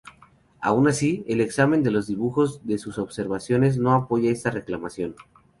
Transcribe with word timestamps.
Aun 0.61 0.87
así, 0.87 1.23
el 1.27 1.41
examen 1.41 1.83
de 1.83 1.91
los 1.91 2.07
dibujos 2.07 2.65
de 2.65 2.79
sus 2.79 2.97
observaciones 2.97 3.77
no 3.77 3.93
apoya 3.93 4.31
esta 4.31 4.49
reclamación. 4.49 5.15